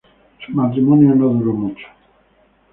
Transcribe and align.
Su 0.43 0.51
matrimonio 0.53 1.13
no 1.13 1.27
duró 1.29 1.53
mucho. 1.53 1.85